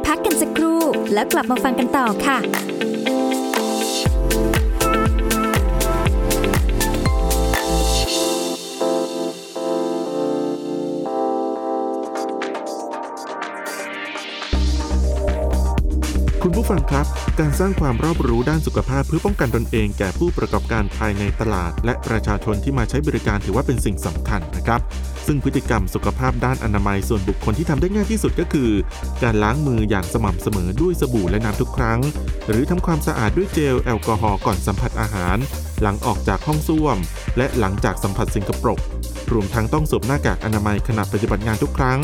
[0.06, 0.80] พักกันสักครู่
[1.14, 2.38] แล้วกลับมาฟังกันต่อค่ะ
[16.66, 17.08] ผู้ฟังครับ
[17.40, 24.82] การสร้างความรอบรู้ด้านสุขภาพเพื่อป้องกันตนเอง แก่ผู้ประกอบการภายในตลาด และประชาชนที่มาใช้บริการถือว่าเป็นสิ่งสำคัญนะครับ
[25.28, 28.70] ซึ่งพฤติกรรมสุขภาพด้านอนามัยส่วนบุคคลที่ทำได้ง่ายที่สุดก็คือ
[29.24, 32.00] การล้างมืออย่างสม่ำเสมอด้วยสบู่และน้ำทุกครั้ง
[32.50, 35.38] หรือทำความสะอาดด้วยเจลแอลกอฮอล์ก่อนสัมผัสอาหาร
[35.82, 36.98] หลังออกจากห้องส้วม
[37.38, 38.80] และหลังจากสัมผัสสิ่งกปรก
[39.32, 42.00] รวมทั้งต้องสวมหน้ากากอนามัยขณะปฏิบัติงานทุกครั้ง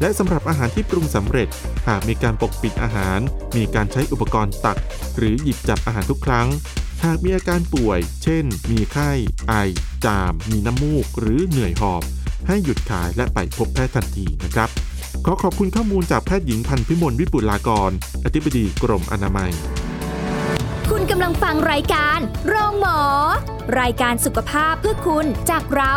[0.00, 1.48] และสำหรับอาหารที่ปรุงสำเร็จ
[1.88, 3.18] หากมีการปกปิดอาหาร
[3.56, 4.78] มีการใช้อุปกรณ์ตัก
[5.16, 6.48] หรือหยิบจับอาหารทุกครั้ง
[7.04, 9.10] หากมีอาการป่วย เช่น มีไข้
[9.48, 9.52] ไอ
[10.04, 12.02] จาม มีน้ำมูก หรือเหนื่อยหอบ
[12.48, 14.68] ให้หยุดขายและไปพบแพทย์ทันทีนะครับ
[15.24, 17.90] ขอขอบคุณข้อมูลจากแพทย์หญิงพันธุ์พิมลวิปุลากร
[18.24, 19.52] อธิบดีกรมอนามัย
[20.90, 23.00] คุณกำลังฟังรายการโรงหมอ
[23.80, 25.94] รายการสุขภาพเพื่อคุณจากเรา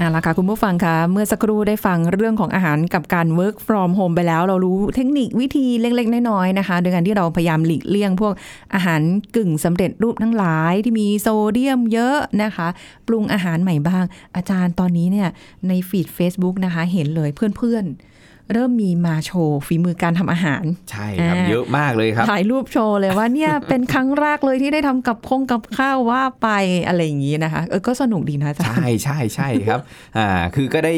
[0.00, 8.32] อะละค่ะคุณผู้ฟังคะเมื่อสักครู่ได้ฟังเรื่องของอาหารกับการ work from home ไปแล้ว เรารู้เทคนิควิธีเล็กๆน้อยๆนะคะ โดยการที่เราพยายามหลีกเลี่ยง พวก
[8.74, 9.00] อาหาร
[9.36, 12.68] กึ่งสำเร็จรูปทั้งหลายที่มีโซเดียมเยอะนะคะ
[13.08, 14.04] ปรุงอาหารใหม่บ้าง
[14.36, 15.28] อาจารย์ตอนนี้เนี่ย
[15.68, 18.13] ในฟีด Facebook นะคะ เห็นเลยเพื่อนๆ
[18.52, 26.48] เริ่มมีมาโชว์ฝีมือการทำอาหาร ใช่ครับอ่าเยอะมากเลยครับถ่ายรูปโชว์เลยว่าเนี่ยเป็นครั้งแรกเลยที่ได้ทำกับคงกับข้าวว่าไป
[26.86, 29.80] อะไรอย่างนี้นะคะเออก็สนุกดีนะอาจารย์ใช่ใช่ใช่ครับ
[30.18, 30.94] อ่าคือก็ได้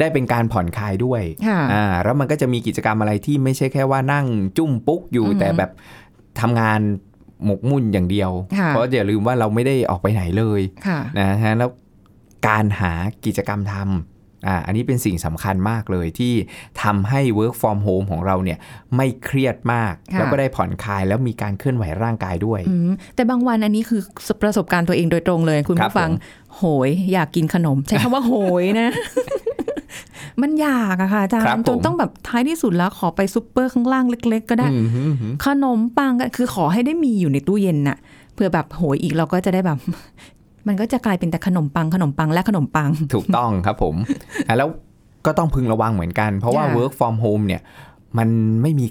[0.00, 5.70] ได้เป็นการผ่อนคลายด้วยค่ะอ่าแล้วมันก็จะมีกิจกรรมอะไรที่ไม่ใช่แค่ว่านั่งจุ้มปุ๊กอยู่อืมแต่แบบ
[6.40, 6.80] ทำงาน
[7.44, 11.70] หมกมุ่นอย่างเดียวค่ะเพราะอย่าลืมว่าเราไม่ได้ออกไปไหนเลยค่ะนะฮะแล้ว
[12.48, 12.92] การหา
[13.24, 16.34] กิจกรรมทำ อ่าอันนี้เป็นสิ่งสำคัญมากเลยที่
[16.82, 18.58] ทำให้ work from home ของเราเนี่ย
[18.96, 24.00] ไม่เครียดมากค่ะแล้วก็ได้ผ่อนคลายแล้วมีการเคลื่อนไหวร่างกายด้วยอืมแต่บางวันอันนี้คือ
[24.42, 28.90] ประสบการณ์ตัวเองโดยตรงเลยคุณครับผู้ฟังผมโหย อยากกินขนม ใช้คำว่าโหยนะ
[30.42, 37.98] มันอยากอะค่ะอาจารครับย์ผมจนต้องแบบท้ายที่สุดแล้วขอไปซุปเปอร์ข้างล่างเล็ก ๆ ก็ได้อืมฮึอืมฮึขนมปังก็คือขอให้ได้มีอยู่ในตู้เย็นน่ะ
[38.34, 39.78] เพื่อแบบโหยอีกเราก็จะได้แบบ
[40.68, 43.94] มันก็จะกลายเป็นแต่ขนมปังขนมปังและขนมปัง ถูกต้องครับผม
[44.48, 44.68] อะแล้ว
[45.26, 47.60] ก็ต้องพึงระวังเหมือนกัน เพราะว่าค่ะ work from home เนี่ย
[48.18, 48.28] มัน
[48.62, 48.86] ไม่มี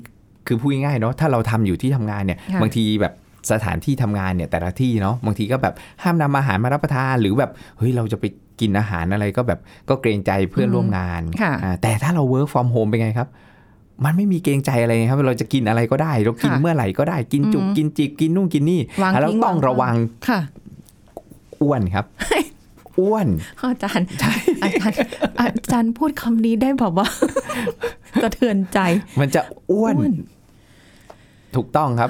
[0.47, 3.13] คือพูดง่ายๆเนาะถ้าเราทำอยู่ที่ทำงานเนี่ยค่ะบางทีแบบ
[3.51, 8.25] สถานที่ทำงานเนี่ยแต่ละที่เนาะบางทีก็แบบห้ามนำอาหารมารับประทาน หรือแบบเฮ้ยเราจะไป
[8.61, 9.59] กินอาหารอะไรก็แบบ
[9.89, 13.29] ก็เกรงใจเพื่อนร่วมงานค่ะอ่าแต่ถ้าเรา work from home เป็นไงครับ
[14.05, 19.95] มันไม่มีเกรงใจอะไรครับ เราจะกินอะไรก็ได้ เรากินค่ะเมื่อไหร่ก็ได้กินจุกอืมกินจิกกินนู่นกินนี่วางแล้วทิ้งต้องวางระวัง
[20.29, 20.39] ค่ะ
[21.61, 22.05] อ้วนครับ
[22.99, 23.27] อ้วน
[23.59, 24.07] อาจารย์
[24.63, 24.97] อาจารย์
[25.39, 27.07] อาจารย์พูดคำนี้ได้แบบว่า
[28.23, 28.79] สะเทือนใจ
[29.19, 29.41] มันจะ
[29.71, 30.15] อ้วนอ้วน
[31.55, 32.09] ถูกต้องครับ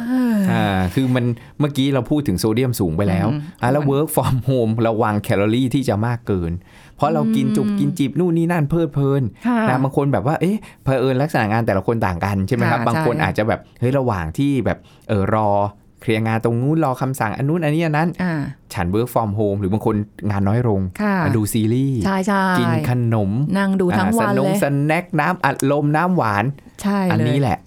[0.51, 1.25] อ่าคือมัน
[1.59, 6.51] เมื่อกี้เราพูดถึงโซเดียมสูงไปแล้วอืมอ่าแล้วอ้วน work from home ระวังแคลอรี่ที่จะมากเกิน
[6.95, 15.49] เพราะเรากินจุบกินจิบนู่นนี่นั่นเพลิดเพลินค่ะนะบางคนแบบว่าเอ๊ะเผอิญลักษณะงานแต่ละคนต่างกันใช่ไหมครับค่ะบางคนใช่อาจจะแบบเฮ้ยระหว่างที่แบบเออรอ
[15.86, 18.33] เค ลียร์งานตรงนู้นรอคำสั่งอันนู้นอันนี้อันนั้นอ่า
[18.73, 19.95] ฉัน work from home หรือบางคน
[20.29, 26.45] งานน้อยลงค่ะมาดูซีรีส์ใช่ใช่กินขนม นั่งดูทั้งวันอ่าสเลยสแน็คน้ำอัดลมน้ำหวาน
[26.81, 27.57] ใช่อันเลยนี้แหละ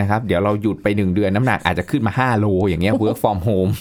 [0.00, 3.72] นะครับเดี๋ยวเราหยุดไปหนึ่งเดือนน้ำหนักอาจจะขึ้นมา 5 โล อย่างเงี้ย work from home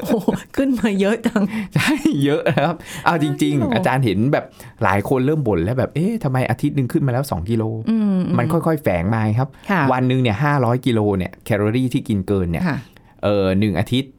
[0.00, 1.42] โอ้โหขึ้นมาเยอะจัง
[1.74, 1.94] ใช่
[2.24, 4.44] เยอะนะครับ เอาจริงโอ้ๆอาจารย์เห็นแบบ
[4.84, 12.78] หลายคนเริ่มบ่นแล้วแบบเอ๊ะทำไมอาทิตย์หนึ่งขึ้นมาแล้ว 2 กิโลอืมมันค่อยๆ แฝงมาครับค่ะวันหนึ่งเนี่ยห้าร้อยกิโลเนี่ยแคลอรี่ที่กินเกินเนี่ยค่ะ
[13.24, 14.12] เออหนึ่งอาทิตย์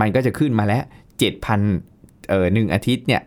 [0.00, 0.82] มันก็จะขึ้นมาแล้ว
[1.18, 1.60] เจ็ดพัน
[2.30, 3.22] เออหนึ่งอาทิตย์เนี่ย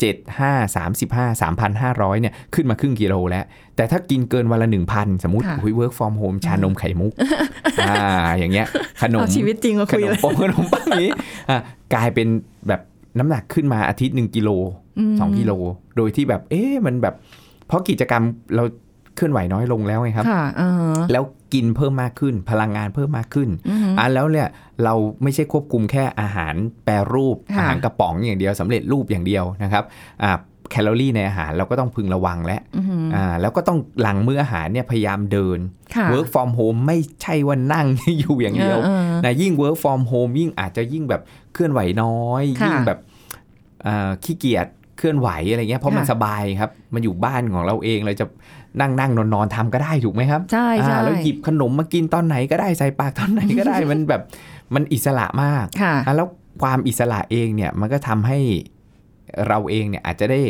[0.00, 3.44] เจ็ดห้าสามสิบห้าสามพันห้าร้อยเนี่ยขึ้นมาครึ่งกิโลแล้ว
[3.76, 7.12] แต่ถ้ากินเกินวันละหนึ่งพันสมมติค่ะคุย work from home ชานมไข่มุก
[7.80, 7.94] อ่า
[8.38, 8.66] อย่างเงี้ย
[9.02, 11.10] ขนมเอาชีวิตจริงมาขคุยนมเลยปงขนมปังนี้
[11.50, 11.58] อะ
[11.94, 12.28] กลายเป็น
[12.68, 12.80] แบบ
[13.18, 14.50] น้ำหนักขึ้นมาอาทิตย์หนึ่งกิโล
[15.12, 15.52] มสองกิโล
[15.96, 17.14] โดยที่แบบ เอ๊ะมันแบบ
[17.66, 18.22] เพราะกิจกรรม
[18.56, 18.64] เรา
[19.16, 21.24] เคลื่อนไหวน้อยลงแล้วไงครับค่ะอ่าฮะแล้ว
[21.54, 24.48] กินเพิ่มมากขึ้น พลังงานเพิ่มมากขึ้นอือฮึอะแล้วเนี่ย
[24.84, 29.84] เราไม่ใช่ควบคุมแค่อาหารแปรรูปค่ะอาหารกระป๋องอย่างเดียวสำเร็จรูปอย่างเดียวนะครับ
[30.24, 30.32] อ่า
[30.70, 35.58] แคลอรี่ในอาหารเราก็ต้องพึงระวังและอือฮึอ่าแล้วก็ต้องหลังมื้ออาหารเนี่ยพยายามเดิน
[35.94, 37.86] ค่ะ work from home ไม่ใช่ว่านั่ง
[38.18, 42.98] อยู่อย่างเดียวออออนะยิ่ง work from home ยิ่งอาจจะยิ่งแบบเคลื่อนไหวน้อยค่ะยิ่งแบบ
[43.86, 44.66] อ่าขี้เกียจ
[44.98, 48.26] เคลื่อนไหวอะไรเงี้ยเพราะมันค่ะสบายครับ มันอยู่บ้านของเราเองเราจะ
[48.80, 54.22] นั่งนั่งนอนนอนทำก็ได้ถูกไหมครับใช่ใช่อ่าแล้วหยิบขนมมากินตอนไหนก็ได้ใส่ปากตอนไหนก็ได้มันแบบ
[54.74, 56.28] มันอิสระมากค่ะอะแล้ว
[56.62, 58.38] ความอิสระเองเนี่ยมันก็ทำให้
[59.48, 60.40] เราเองเนี่ยอาจจะได้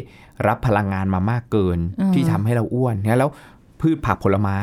[0.46, 3.30] รับพลังงานมามากเกินอืมที่ทำให้เราอ้วนนะแล้ว
[3.80, 4.59] พืชผักผลไม้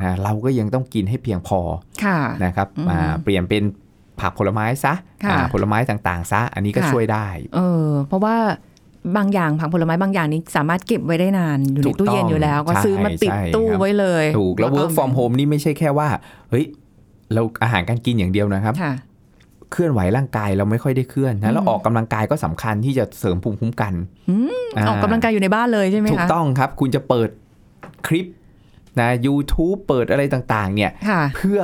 [0.00, 1.60] อ่าเราก็ยังต้องกินให้เพียงพอ
[2.04, 3.62] ค่ะนะครับอืมอ่าเปลี่ยนเป็น
[4.20, 8.36] ผักผลไม้ซะค่ะอ่าผลไม้ต่างๆ ซะ อันนี้ก็ค่ะช่วยได้ เออเพราะว่า
[9.16, 16.08] บางอย่างผักผลไม้บางอย่างนี้สามารถเก็บไว้ได้นาน อยู่ในถูกตู้เย็นอยู่แล้ว ก็ต้องซื้อมาติดใช่ตู้ครับไว้เลยถูกแล้ว work from home นี่ไม่ใช่แค่ว่า
[16.50, 16.64] เฮ้ย
[17.34, 18.94] เราอาหารการกินอย่างเดียวนะครับค่ะ
[19.72, 23.94] เคลื่อนไหวร่างกายเราไม่ค่อยได้เคลื่อนอืนะมแล้วออกกำลังกายก็สำคัญที่จะเสริมภูมิคุ้มกัน
[24.30, 27.28] อืมออกกำลังกายอยู่ในบ้านเลยใช่ไหมคะถูกต้องครับ คุณจะเปิด
[28.06, 28.26] คลิป
[29.00, 31.60] นะ YouTube เปิดอะไรต่าง ๆ เนี่ยค่ะเพื่อ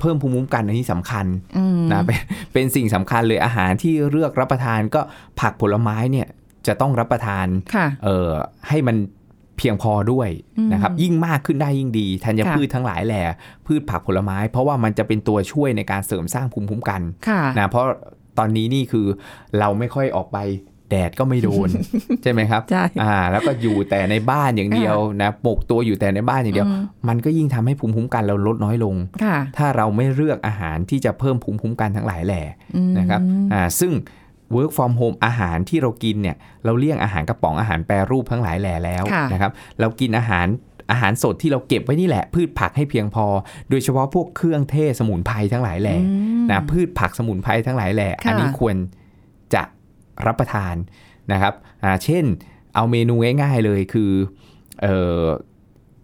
[0.00, 2.18] เพิ่มภูมิคุ้มกันอันนี้สำคัญอืมนะเป็น
[2.52, 5.00] เป็นสิ่งสำคัญเลยอาหารที่เลือกรับประทานก็
[5.40, 6.26] ผักผลไม้เนี่ย
[6.66, 8.30] จะต้องรับประทานค่ะเอ่อ
[8.68, 8.96] ให้มัน
[9.58, 13.22] เพียงพอด้วยอืมนะครับ ยิ่งมากขึ้นได้ยิ่งดีธัญค่ะพืชทั้งหลายแหล่
[13.66, 17.86] พืชผักผลไม้ เพราะว่ามันจะเป็นตัวช่วยในการเสริมสร้างภูมิคุ้มกันค่ะนะเพราะ
[18.38, 19.06] ตอนนี้นี่คือ
[19.58, 20.38] เราไม่ค่อยออกไป
[20.90, 21.68] แดดก็ไม่โดน
[22.22, 32.42] ใช่ไหมครับใช่อ่า แล้วก็อยู่แต่ในบ้านอย่างเดียวนะปกตัวอยู่แต่ในบ้านอย่างเดียวอืมมันก็ยิ่งทำให้ภูมิคุ้มกันเราลดน้อยลงค่ะถ้าเราไม่เลือกอาหารที่จะเพิ่มภูมิคุ้มกันทั้งหลายแหล่
[32.76, 33.20] อืมนะครับ
[33.52, 33.92] อ่าซึ่ง
[34.54, 40.46] work from home อาหารที่เรากินเนี่ยเราเลี่ยงอาหารกระป๋องอาหารแปรรูปทั้งหลายแหล่แล้วค่ะนะครับเรากินอาหาร
[40.92, 43.26] อาหารสดที่เราเก็บไว้นี่แหละ พืชผักให้เพียงพอ
[43.70, 48.76] โดยเฉพาะพวกเครื่องเทศสมุนไพรทั้งหลายแหล่อืมนะพืชผักสมุนไพรทั้งหลายแหล่ค่ะอันนี้ควร
[49.54, 49.62] จะ
[50.26, 50.74] รับประทาน
[51.32, 52.24] นะครับอ่าเช่น
[52.74, 54.10] เอาเมนูง่าย ๆเลยคือ
[54.82, 55.24] เอ่อ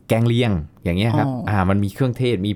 [0.09, 0.53] แกงเลียง
[0.85, 2.53] อย่างเงี้ยครับอ๋ออ่อ่ามันมีเครื่องเทศมี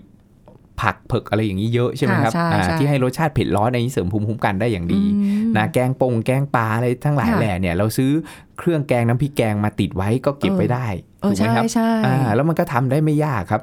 [0.80, 8.10] ผักเผือกอะไรอย่างนี้เยอะใช่ไหมครับค่ะใช่อ่าใช่ที่ให้รสชาติเผ็ดร้อนในนี้เสริมภูมิคุ้มกันได้อย่างดีอืมนะแกงปงแกงปลาอะไรทั้งหลายค่ะแหล่เนี่ยเราซื้อ
[8.58, 10.86] เครื่องแกงน้ำพริกแกงมาติดไว้ก็เก็บเออไว้ได้
[11.20, 13.62] เออถูกไหมใช่ครับใช่อ่าแล้วมันก็ทำได้ไม่ยากครับ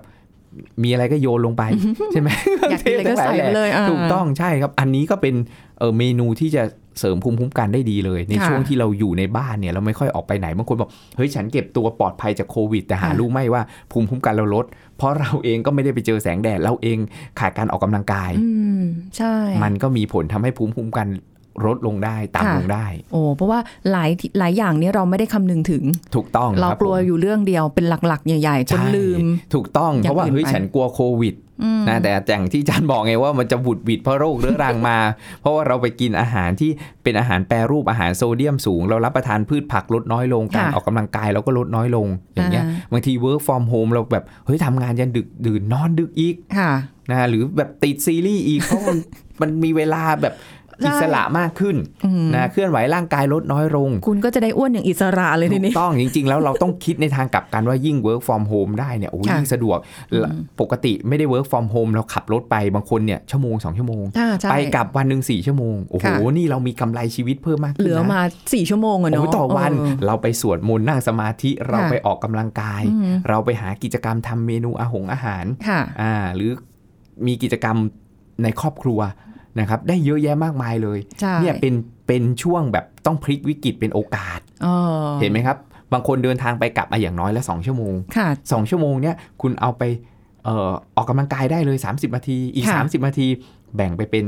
[0.83, 1.63] มีอะไรก็โยนลงไป
[2.11, 2.29] ใช่ไหม
[2.71, 5.35] อยากกินอะไรก็ใส่ไปเลยอ่าถูกต้องใช่ครับ อันนี้ก็เป็น
[5.79, 6.63] เออเมนูที่จะ
[6.99, 14.65] เสริมภูมิคุ้มกันได้ดีเลย ในค่ะช่วงที่เราอยู่ในบ้านเนี่ยเราไม่ค่อยออกไปไหนบางคนบอกเฮ้ยฉันเก็บตัวปลอดภัยจากโควิด แต่หาค่ะรู้ไหมว่าภูมิคุ้มกันเราลด
[14.97, 16.97] เพราะเราเองก็ไม่ได้ไปเจอแสงแดดเราเอง
[17.39, 18.83] ขาดการออกกำลังกายอืม
[19.17, 21.07] ใช่ มันก็มีผลทำให้ภูมิคุ้มกัน
[21.65, 23.59] ลดลงได้ค่ะต่ำลงได้ โอ้เพราะว่า
[23.91, 25.83] หลายหลายอย่างเนี้เราไม่ได้คำนึงถึง
[26.15, 34.97] ถูกต้องเราคบกลัวผมอยู่เรื่องเดียวเป็นหลักๆ ใหญ่ๆจนใช่ลืม ถูกต้องอย่างเพราะว่าอื่นเฮ้ยไปฉันกลัวโควิดอืมนะแต่อย่างที่อาจารย์บอกไงว่ามันจะบุดบิดเพราะโรคเรื้อรังมา
[35.41, 36.69] เพราะว่าเราไปกินอาหารที่
[37.03, 46.71] เป็นอาหารแปรรูปอาหารโซเดียมสูง เรารับประทานพืชผักลดน้อยลงการค่ะออกกำลังกายเราก็ลดน้อยลงอย่างเงี้ยอ่าบางที work from home เราแบบเฮ้ยทำงานยันดึกดื่นนอนดึกอีกค่ะ
[47.11, 48.97] นะหรือแบบติดซีรีส์อีกเพราะมัน
[49.41, 59.77] มันมีเวลาแบบใช่ อิสระมากขึ้นอืมนะเคลื่อนไหวร่างกายลดน้อยลง คุณก็จะได้อ้วนอย่างอิสระเลยทีถูนี้กต้องจริง ๆ แล้วเราต้องคิดในทางกลับกันว่ายิ่ง work from home ได้เนี่ยโอ้ยค่ะยิ่งสะดวก
[60.11, 68.21] อืมปกติไม่ได้ work from home เราขับรถไปบางคนเนี่ยชั่วโมงสองชั่วโมงอ่าใช่ไปกลับวันหนึ่งสี่ชั่วโมงโอ้โหค่ะนี่เรามีกำไรชีวิตเพิ่มมากขึ้นเหลือนะมา
[68.53, 76.51] สี่ชั่วโมงอะโอ้เนาะโหต่อวันเออเราไปสวดมนต์นั่งสมาธิเราค่ะไปออกกำลังกายอืมเราไปหากิจกรรมทำเมนูอาหงอาหารค่ะอ่าหรือ
[77.27, 77.77] มีกิจกรรม
[78.43, 78.99] ในครอบครัว
[79.59, 81.73] นะครับได้เยอะแยะมากมายเลยใช่เนี่ยเป็น
[82.07, 84.75] เป็นช่วงแบบต้องพลิกวิกฤตเป็นโอกาสอ๋อ
[85.21, 85.57] เห็นไหมครับ
[85.93, 89.83] บางคนเดินทางไปกลับอะอย่างน้อยละสองชั่วโมงค่ะสองชั่วโมงเนี้ยคุณเอาไป
[90.43, 93.27] เอ่อออกกำลังกายได้เลย 30นาทีอีกค่ะ30นาที
[93.75, 94.25] แบ่งไปเป็น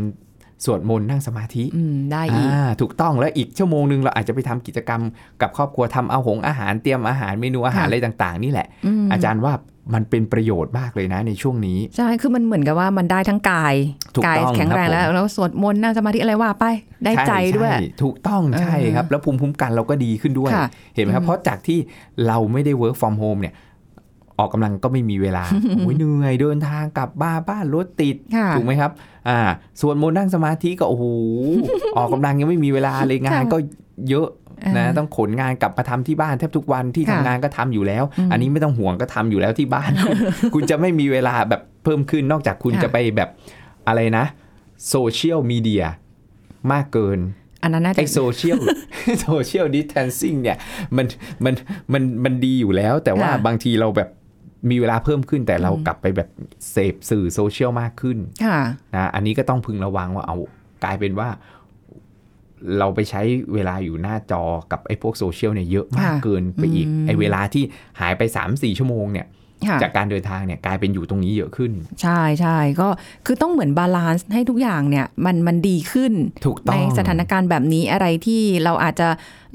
[0.65, 5.01] สวดมนต์นั่งสมาธิอืมได้อีกอ่าถูกต้องแล้วอีกชั่วโมงหนึ่งเราอาจจะไปทำกิจกรรม
[5.41, 8.67] กับครอบครัวทำเอาหงอาหารเตรียมอาหารเมนูอาหารค่ะอะไรต่าง ๆ นี่แหละ
[9.05, 9.53] มอาจารย์ว่า
[9.93, 13.75] มันเป็นประโยชน์มากเลยนะในช่วงนี้ ใช่ คือมันเหมือนกับว่ามันได้ทั้งกาย
[14.15, 16.65] ถูกกายต้องแข็งแรงครับผมแล้ว แล้วสวดมนต์นั่งสมาธิอะไรว่าไป
[17.03, 21.79] ได้ใจช่ด้วยช่ถูกต้องใช่ครับ แล้วภูมิคุ้มกันเราก็ดีขึ้นด้วยค่ะเห็นไหมครับอืมเพราะจากที่
[22.27, 23.55] เราไม่ได้ work from home เนี่ย
[24.39, 25.43] ออกกำลังก็ไม่มีเวลา
[25.79, 28.91] โอ้ยเหนื่อยเดินทางกลับบ้านบ้านรถติดค่ะถูกไหมครับ
[29.29, 29.39] อ่า
[29.81, 31.03] ส่วนมนต์นั่งสมาธิก็โอ้โห
[31.97, 33.57] ออกกำลังยังไม่มีเวลาเลยงานก็
[34.09, 34.27] เยอะ
[34.77, 40.17] นะอ่าต้องขนงานกลับมาทำที่บ้านแทบทุกวันที่ค่ะทำงานก็ทำอยู่แล้วอืมอันนี้ไม่ต้องห่วงก็ทำอยู่แล้วที่บ้านคุณ
[40.53, 43.29] คุณจะไม่มีเวลาแบบเพิ่มขึ้นนอกจากคุณค่ะจะไปแบบ
[43.87, 44.25] อะไรนะ
[44.89, 45.85] โซเชียลมีเดีย
[46.71, 47.19] มากเกิน
[47.63, 48.59] อันนั้นน่าจะไอโซเชียล
[49.21, 50.57] โซเชียลดิส a ทนซิ่งเนี่ย
[50.97, 51.05] มัน
[51.45, 51.53] มัน
[51.93, 54.09] มันมันดีอยู่แล้ว แต่ว่าค่ะบางทีเราแบบ
[54.69, 56.29] มีเวลาเพิ่มขึ้นแต่เรากลับไปแบบ
[56.71, 58.59] เสพสื่อโซเชียลมากขึ้นค่ะ
[58.95, 60.37] นะอันนี้ก็ต้องพึงระวังว่าเอา
[60.83, 61.29] กลายเป็นว่า
[62.79, 63.21] เราไปใช้
[63.53, 67.63] เวลาอยู่หน้าจอกับไอ้พวกโซเชียลเนี่ยเยอะมากค่ะเกินไปอีกอืมไอ้เวลาที่
[67.99, 69.27] หายไป 3-4 ชั่วโมงเนี่ย
[69.67, 72.87] ค่ะจากการเดินทางเนี่ยกลายเป็นอยู่ตรงนี้เยอะขึ้น ใช่ใช่ก็
[73.25, 76.13] คือต้องเหมือนบาลานซ์ให้ทุกอย่างเนี่ยมันมันดีขึ้น
[76.45, 79.07] ถูกต้ในองสถานการณ์แบบนี้อะไรที่เราอาจจะ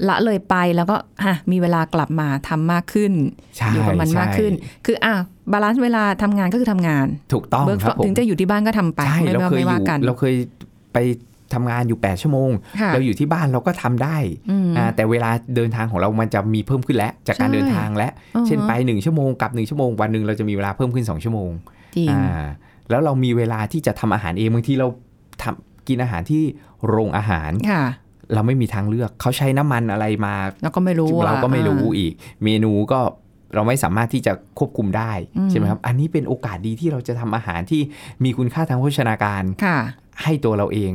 [0.07, 0.95] ละเลยไปแล้วก็
[1.25, 3.13] ฮะมีเวลากลับมาทำมากขึ้น
[3.57, 4.53] ใช่อยู่กับมันใช่มากขึ้น
[4.85, 5.13] คืออะ
[5.51, 10.35] บาลานซ์เวลาทำงานก็คือทำงาน ถูกต้องเบิร์กครับผมถึงจะอยู่ที่บ้านก็ทำไปใช่ไม่เราว่าเคยไม่อว่ายู่กัน เราเคย
[10.93, 10.97] ไป
[11.55, 12.49] ทำงานอยู่ 8 ชั่วโมง
[12.81, 14.17] ค่ะเราอยู่ที่บ้านเราก็ทำได้
[14.49, 21.51] อืมอ่าแต่เวลาเดินทางของเรามันจะมีเพิ่มขึ้นแล้ว จากการใช่เดินทางแล้วอือฮะเช่นไป 1 ชั่วโมงกลับ 1 ชั่วโมง วันหนึ่งเราจะมีเวลาเพิ่มขึ้น 2 ชั่วโมง
[21.95, 22.43] จริงอ่า
[22.89, 24.87] แล้วเรามีเวลาที่จะทำอาหารเองบางทีเรา
[25.41, 26.43] ทำกินอาหารที่
[26.87, 27.83] โรงอาหารค่ะ
[28.33, 32.13] เราไม่มีทางเลือกเขาใช้น้ำมันอะไรมาแล้วก็ไม่รู้อะเราก็ไม่รู้อ่าอีก
[32.43, 32.99] เมนูก็
[33.55, 37.81] เราไม่สามารถที่จะควบคุมได้อืมใช่ไหมครับ อันนี้เป็นโอกาสดีที่เราจะทำอาหารที่
[38.23, 39.77] มีคุณค่าทางโภชนาการค่ะ
[40.23, 40.91] ให้ตัวเราเอง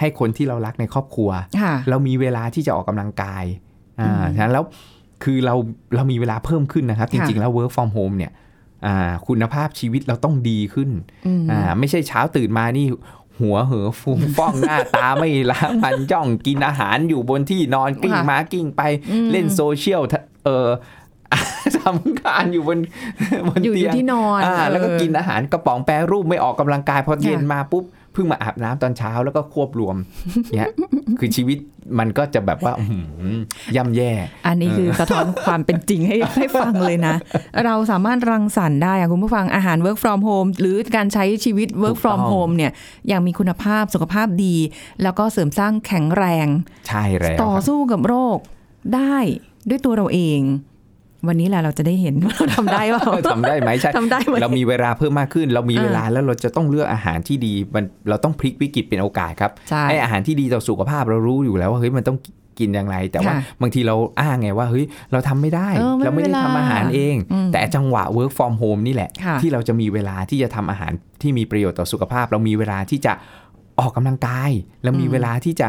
[0.00, 3.44] ให้คนที่เรารักในครอบครัวค่ะเรามีเวลาที่จะออกกำลังกาย
[4.00, 4.64] อ่าอืมฉะนั้นแล้ว
[5.24, 5.54] คือเรา
[5.94, 8.32] เรามีเวลาเพิ่มขึ้นนะครับค่ะจริง ๆ แล้ว work from home เนี่ย
[8.86, 10.90] อ่าคุณภาพชีวิตเราต้องดีขึ้น
[11.26, 12.86] อืมอ่าไม่ใช่เช้าตื่นมานี่
[13.40, 20.02] หัวเหอฟูฟ่องหน้าตาไม่ล้างมันจ้องกินอาหารอยู่บนที่นอนกลิ้งค่ะมากลิ้งไปอืมเล่นโซเชียล
[20.44, 20.68] เออ
[21.78, 22.78] ทำงานอยู่บน
[23.48, 29.96] บนอยู่เตียยู่ที่นอนอ่าแล้วก็เออกินอาหารกระป๋องแปรรูปไม่ออกกำลังกายพอเย็นค่ะมาปุ๊บ เพิ่งมาอาบน้ำตอนเช้าแล้วก็ควบรวม
[30.56, 30.70] เนี่ย
[31.18, 31.58] คือชีวิต
[31.98, 34.12] มันก็จะแบบว่าอื้อหือย่ำแย่
[34.46, 37.14] อันนี้คือสะท้อนความเป็นจริงให้ให้ฟังเลยนะ
[37.64, 42.72] เราสามารถรังสรรค์ได้อะคุณผู้ฟังอาหาร work from home หรือการใช้ชีวิต work ถูก from ต้อง home เนี่ย
[43.08, 44.56] อย่างมีคุณภาพสุขภาพดี
[45.02, 46.46] แล้วก็เสริมสร้างแข็งแรง
[46.88, 48.38] ใช่แล้วต่อครับสู้กับโรค
[48.94, 49.16] ได้
[49.68, 50.40] ด้วยตัวเราเอง
[51.28, 53.02] วันนี้แหละเราจะได้เห็นว่าเราทำได้ว่า
[53.32, 62.18] ทำได้ไหมใช่ทำได้ไหมเรามีเวลาเพิ่มมากขึ้น เรามีอ่าเวลาแล้วเราจะต้องเลือกอาหารที่ดีมันเราต้องพลิกวิกฤตเป็นโอกาสครับใช่ไออาหารที่ดีต่อสุขภาพเรารู้อยู่แล้วว่าเฮ้ยมันต้อง
[62.58, 73.12] กินอย่างไร แต่ว่าค่ะบางทีเราอ้างไงว่าเฮ้ยเราทำไม่ได้เออไม่เราไม่ได้มีเวลาทำอาหารเองอืมแต่จังหวะ work from home นี่แหละค่ะที่เราจะมีเวลาที่จะทำอาหารที่มีประโยชน์ต่อสุขภาพ เรามีเวลาที่จะ
[73.80, 74.50] ออกกำลังกาย
[74.84, 75.68] เรามีอืมเวลาที่จะ